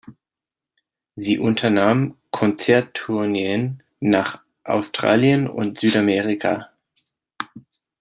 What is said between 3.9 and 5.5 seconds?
nach Australien